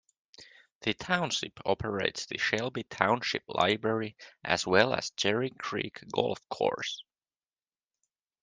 [0.79, 7.03] The Township operates the Shelby Township Library as well as Cherry Creek Golf Course.